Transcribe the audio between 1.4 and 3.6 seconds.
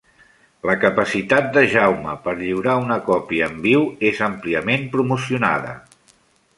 de Jaume per lliurar una còpia